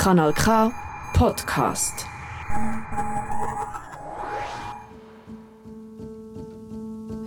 [0.00, 0.72] Kanal K
[1.12, 2.06] Podcast.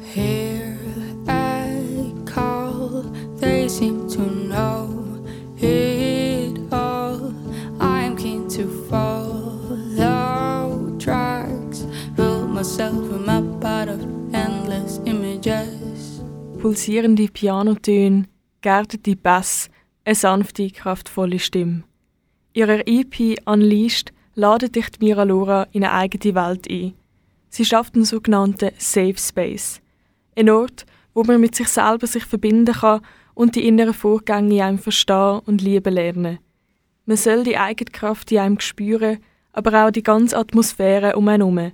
[0.02, 0.80] Here
[1.28, 3.04] I call,
[3.38, 5.24] they seem to know
[5.56, 7.32] it all.
[7.80, 11.82] I'm keen to follow tracks,
[12.16, 14.02] build myself a map out of
[14.34, 16.24] endless images.
[16.60, 18.24] Pulsierende Pianotöne,
[18.62, 19.70] geerdete Bass,
[20.06, 21.84] eine sanfte, kraftvolle Stimme.
[22.56, 26.94] Ihrer EP Unleashed ladet dich Mira Lora in eine eigene Welt ein.
[27.50, 29.82] Sie schafft einen sogenannten Safe Space.
[30.36, 30.86] Ein Ort,
[31.16, 33.02] wo man mit sich selber sich verbinden kann
[33.34, 36.38] und die inneren Vorgänge in einem verstehen und lieben lernen.
[37.08, 39.18] Man soll die eigene Kraft in einem spüren,
[39.52, 41.72] aber auch die ganze Atmosphäre um einen herum.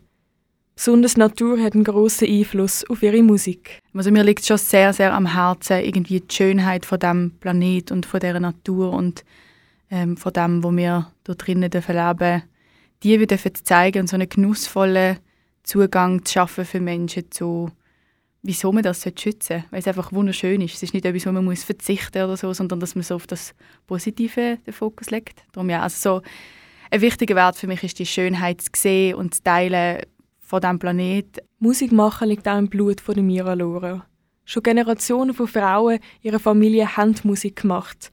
[0.76, 3.82] Besonders Natur hat einen grossen Einfluss auf ihre Musik.
[3.94, 8.06] Also mir liegt schon sehr, sehr am Herzen irgendwie die Schönheit von dem Planet und
[8.06, 9.26] von der Natur und
[9.90, 12.44] ähm, von dem, wo wir dort drinnen leben
[13.04, 15.20] die wieder zu zeigen und so einen genussvollen
[15.64, 17.72] Zugang zu schaffen für Menschen zu,
[18.42, 20.76] wieso man das schützen sollte, weil es einfach wunderschön ist.
[20.76, 23.28] Es ist nicht etwas, wo man muss verzichten oder so, sondern dass man so auf
[23.28, 23.54] das
[23.88, 25.44] Positive den Fokus legt.
[25.54, 26.22] Darum ja, also so
[26.92, 30.02] ein wichtiger Wert für mich ist die Schönheit zu sehen und zu teilen
[30.40, 31.44] von diesem Planet.
[31.60, 34.06] Musik machen liegt auch im Blut von Mira Lora.
[34.46, 38.12] Schon Generationen von Frauen ihrer Familie haben Musik gemacht.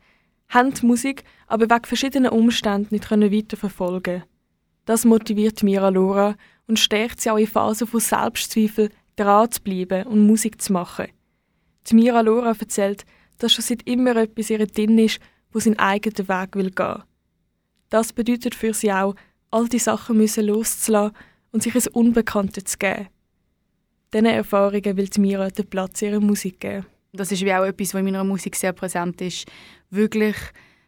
[0.48, 4.24] Haben Musik, aber wegen verschiedener Umständen nicht weiterverfolgen
[4.84, 10.06] Das motiviert Mira Lora und stärkt sie auch in Phasen von Selbstzweifel, dran zu bleiben
[10.06, 11.08] und Musik zu machen.
[11.86, 13.04] Die Mira Lora erzählt,
[13.38, 15.20] dass schon seit immer etwas ihr drin ist,
[15.52, 17.02] wo seinen eigenen Weg will gehen.
[17.88, 19.14] Das bedeutet für sie auch,
[19.50, 21.16] all die Sachen müssen loszulassen
[21.52, 23.08] und sich ein Unbekannte zu geben.
[24.12, 26.86] Diesen Erfahrungen will Mira den Platz ihrer Musik geben.
[27.16, 29.46] Das ist wie auch etwas, was in meiner Musik sehr präsent ist.
[29.90, 30.36] Wirklich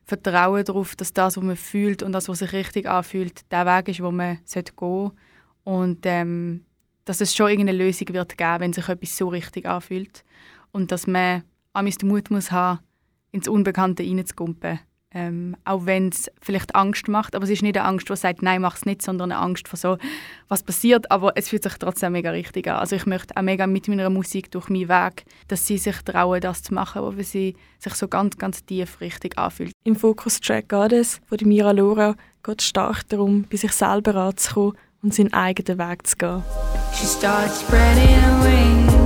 [0.04, 3.88] Vertrauen darauf, dass das, was man fühlt und das, was sich richtig anfühlt, der Weg
[3.88, 5.12] ist, wo man gehen sollte.
[5.64, 6.64] Und ähm,
[7.04, 10.24] dass es schon irgendeine Lösung wird geben, wenn sich etwas so richtig anfühlt.
[10.72, 12.80] Und dass man auch den Mut muss haben,
[13.32, 14.80] ins Unbekannte reinzukumpen.
[15.14, 18.42] Ähm, auch wenn es vielleicht Angst macht, aber es ist nicht eine Angst, die sagt,
[18.42, 19.96] nein, mach es nicht, sondern eine Angst vor so,
[20.48, 22.76] was passiert, aber es fühlt sich trotzdem mega richtig an.
[22.76, 26.42] Also ich möchte auch mega mit meiner Musik durch meinen Weg, dass sie sich trauen,
[26.42, 29.72] das zu machen, wo sie sich so ganz, ganz tief richtig anfühlt.
[29.84, 35.32] Im Fokus-Track «Goddess» von Mira Lora geht stark darum, bei sich selber anzukommen und seinen
[35.32, 36.42] eigenen Weg zu gehen.
[36.92, 38.97] She starts spreading her wings.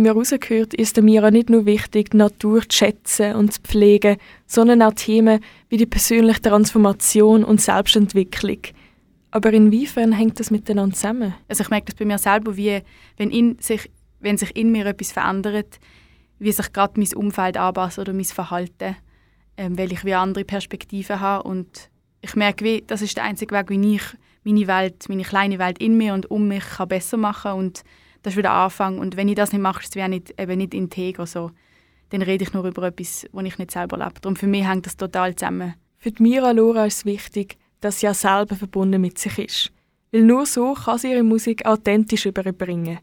[0.00, 3.60] Wie mir rausgehört, ist der Mira nicht nur wichtig, die Natur zu schätzen und zu
[3.60, 4.16] pflegen,
[4.46, 8.60] sondern auch Themen wie die persönliche Transformation und Selbstentwicklung.
[9.30, 11.34] Aber inwiefern hängt das miteinander zusammen?
[11.48, 12.80] Also ich merke das bei mir selber, wie
[13.18, 13.90] wenn, in sich,
[14.20, 15.78] wenn sich in mir etwas verändert,
[16.38, 18.96] wie sich gerade mein Umfeld anpasst oder mein Verhalten,
[19.58, 21.90] ähm, weil ich wie andere Perspektiven habe und
[22.22, 24.02] ich merke, wie, das ist der einzige Weg, wie ich
[24.44, 27.84] meine Welt, meine kleine Welt in mir und um mich kann besser machen und
[28.22, 30.58] das ist wieder Anfang und wenn ich das nicht mache, ist es wie nicht, eben
[30.58, 31.50] nicht integer so.
[32.10, 34.20] Dann rede ich nur über etwas, was ich nicht selber lebe.
[34.20, 35.74] Darum für mich hängt das total zusammen.
[35.96, 39.72] Für die Mira Lora ist es wichtig, dass sie ja selber verbunden mit sich ist.
[40.12, 42.98] Weil nur so kann sie ihre Musik authentisch überbringen.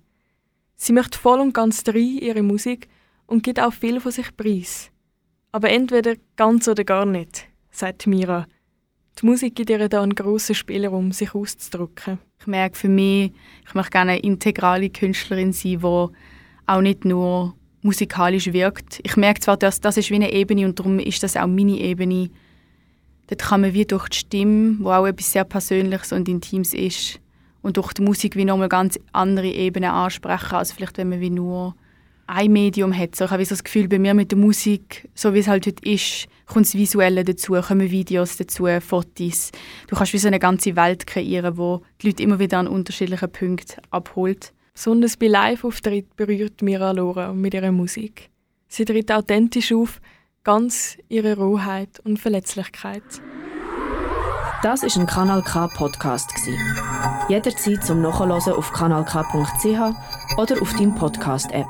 [0.75, 2.87] Sie möchte voll und ganz rein ihre Musik
[3.25, 4.91] und gibt auch viel von sich preis.
[5.51, 8.45] Aber entweder ganz oder gar nicht, sagt Mira.
[9.19, 12.19] Die Musik gibt ihr da einen grossen Spielraum, sich auszudrücken.
[12.39, 13.31] Ich merke für mich,
[13.67, 16.07] ich möchte gerne eine integrale Künstlerin sein, die
[16.67, 18.99] auch nicht nur musikalisch wirkt.
[19.01, 21.79] Ich merke zwar, dass das ist wie eine Ebene und darum ist das auch meine
[21.79, 22.29] Ebene.
[23.25, 27.19] Dort kann man wie durch die Stimme, wo auch etwas sehr Persönliches und Intimes ist,
[27.61, 31.29] und durch die Musik wie nochmal ganz andere Ebenen ansprechen, als vielleicht wenn man wie
[31.29, 31.75] nur
[32.27, 33.15] ein Medium hat.
[33.15, 35.65] So, ich habe so das Gefühl, bei mir mit der Musik, so wie es halt
[35.65, 39.51] heute ist, kommt das Visuelle dazu, kommen Videos dazu, Fotos.
[39.87, 43.31] Du kannst wie so eine ganze Welt kreieren, wo die Leute immer wieder an unterschiedlichen
[43.31, 44.53] Punkten abholt.
[44.73, 48.29] Besonders bei Live-Auftritt berührt Mira Lora mit ihrer Musik.
[48.67, 50.01] Sie tritt authentisch auf,
[50.43, 53.03] ganz ihre Rohheit und Verletzlichkeit.
[54.63, 56.31] Das ist ein Kanal K Podcast
[57.29, 61.67] Jederzeit zum Nachhören auf kanalk.ch oder auf deinem Podcast App.